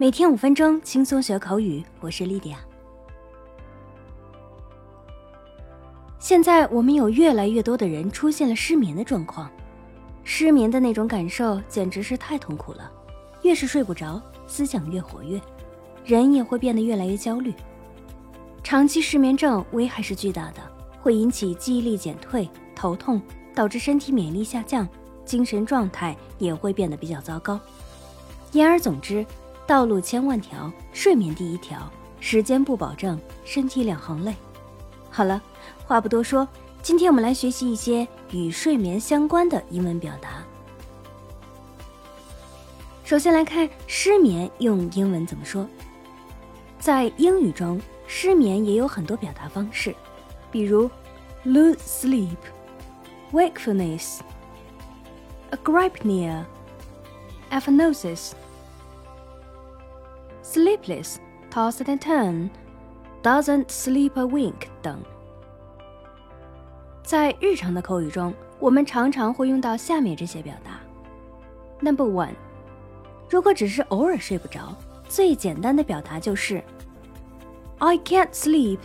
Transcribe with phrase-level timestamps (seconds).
[0.00, 1.82] 每天五分钟，轻松学口语。
[1.98, 2.58] 我是莉迪亚。
[6.20, 9.50] 现在我们有越来越多的人出现了失眠的状况，
[10.22, 12.88] 失眠的那种感受简直是太痛苦了。
[13.42, 15.40] 越是睡不着，思想越活跃，
[16.04, 17.52] 人也会变得越来越焦虑。
[18.62, 20.60] 长期失眠症危害是巨大的，
[21.02, 23.20] 会引起记忆力减退、头痛，
[23.52, 24.88] 导致身体免疫力下降，
[25.24, 27.58] 精神状态也会变得比较糟糕。
[28.52, 29.26] 言而总之，
[29.68, 34.34] 道路千万条，睡眠第一条，时间不保证，身体两行泪。
[35.10, 35.42] 好了，
[35.84, 36.48] 话不多说，
[36.80, 40.42] 今天我们来学习一些与睡眠相关的英文表达。
[43.04, 45.68] 首先来看失眠用英文怎么说。
[46.78, 49.94] 在英语中，失眠也有很多表达方式，
[50.50, 50.90] 比如
[51.44, 52.38] lose sleep、
[53.32, 54.20] wakefulness、
[55.50, 56.42] agrypnia、
[57.50, 58.30] aphnosis、
[60.47, 64.99] sleepless、toss and turn、doesn't sleep a wink 等。
[67.03, 70.79] 在日常的口语中，我们常常会用到下面这些表达。
[71.79, 72.33] Number one，
[73.29, 74.75] 如果只是偶尔睡不着，
[75.07, 76.63] 最简单的表达就是
[77.79, 78.79] I can't sleep.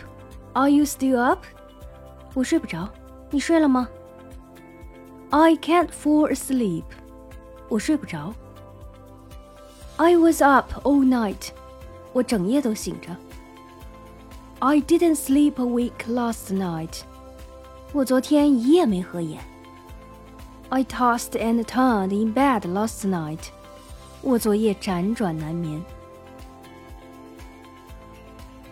[0.53, 1.45] Are you still up?
[2.33, 2.89] 我睡不着，
[3.29, 3.87] 你睡了吗？
[5.29, 6.83] I can't fall asleep.
[7.69, 8.33] 我睡不着。
[9.97, 11.49] I was up all night.
[12.13, 13.15] 我整夜都醒着。
[14.59, 17.01] I didn't sleep a week last night.
[17.93, 19.41] 我昨天一夜没合眼。
[20.69, 23.39] I tossed and turned in bed last night.
[24.21, 25.83] 我昨夜辗转难眠。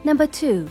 [0.03, 0.70] Number two，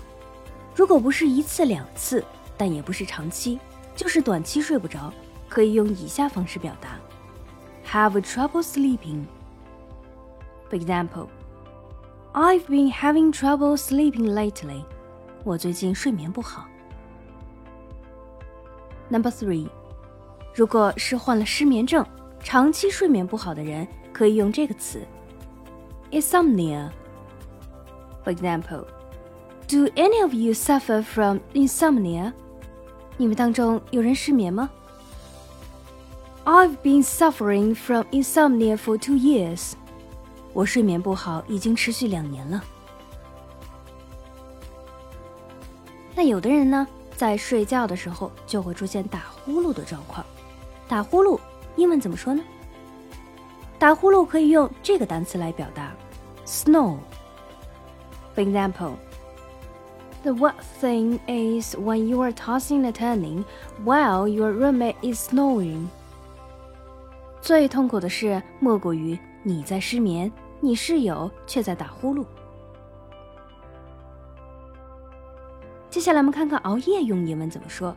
[0.75, 2.25] 如果不是一次两次，
[2.57, 3.59] 但也不是长期，
[3.97, 5.13] 就是短期睡不着，
[5.49, 6.99] 可以用以下方式表达：
[7.91, 9.25] Have trouble sleeping.
[10.71, 11.29] For example,
[12.33, 14.85] I've been having trouble sleeping lately.
[15.45, 16.67] 我最近睡眠不好。
[19.09, 19.69] Number three，
[20.55, 22.05] 如果是患了失眠症、
[22.43, 25.07] 长期睡眠不好的人，可以用这个词：
[26.11, 28.85] insomnia。For example,
[29.69, 32.33] Do any of you suffer from insomnia？
[33.17, 34.71] 你们当中有人失眠吗？
[36.45, 39.73] I've been suffering from insomnia for two years。
[40.54, 42.64] 我睡眠不好已经持续两年了。
[46.16, 46.88] 那有的人呢？
[47.16, 50.26] 在睡觉的时候就会出现打呼噜的状况。
[50.88, 51.40] 打呼噜
[51.76, 52.44] 英文怎么说呢？
[53.78, 55.94] 打呼噜可以用这个单词来表达
[56.46, 56.98] ：snore。
[58.36, 58.94] For example,
[60.24, 63.44] the worst thing is when you are tossing and turning
[63.86, 65.88] while your roommate is snoring。
[67.40, 70.31] 最痛苦的事莫过于你在失眠，
[70.61, 72.25] 你室友却在打呼噜。
[75.89, 77.95] 接下来我们看看熬夜用英文怎么说。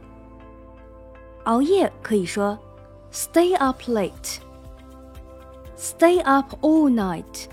[1.46, 2.58] 熬夜可以说
[3.12, 4.38] stay up late,
[5.76, 7.48] stay up all night,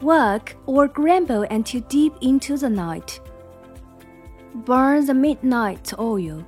[0.00, 3.18] work or grumble until deep into the night,
[4.66, 6.42] burn the midnight oil.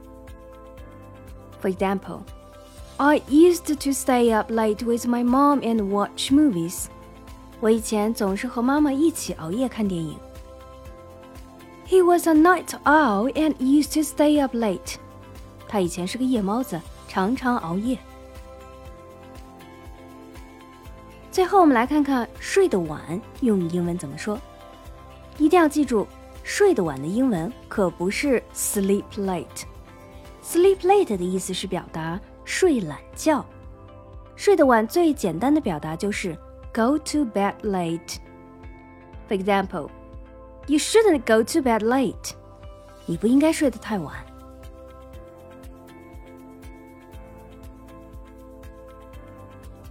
[1.60, 2.20] For example,
[3.03, 6.85] I used to stay up late with my mom and watch movies.
[7.59, 10.15] 我以前总是和妈妈一起熬夜看电影。
[11.87, 14.97] He was a night owl and used to stay up late.
[15.67, 17.97] 他以前是个夜猫子，常常熬夜。
[21.31, 24.39] 最后，我们来看看睡得晚用英文怎么说。
[25.39, 26.05] 一定要记住，
[26.43, 29.65] 睡得晚的英文可不是 sleep late。
[30.43, 33.45] sleep late 的意思是表达睡懒觉。
[34.35, 36.33] 睡得晚最简单的表达就是
[36.73, 38.17] go to bed late。
[39.27, 39.89] For example.
[40.67, 42.33] You shouldn't go to bed late.
[43.07, 44.15] 你不应该睡得太晚。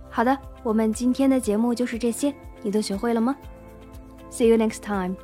[0.08, 2.32] 好的，我们今天的节目就是这些，
[2.62, 3.34] 你都学会了吗
[4.30, 5.16] ？See you next time.